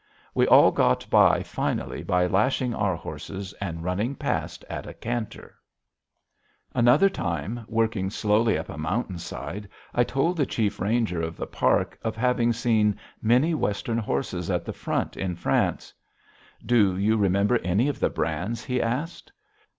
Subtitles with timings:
[0.33, 5.53] We all got by finally by lashing our horses and running past at a canter.
[6.73, 10.03] [Illustration: PUMPELLY'S PILLAR AND EATON PARTY] Another time, working slowly up a mountain side, I
[10.03, 14.73] told the chief ranger of the park of having seen many Western horses at the
[14.73, 15.93] front in France.
[16.65, 19.31] "Do you remember any of the brands?" he asked.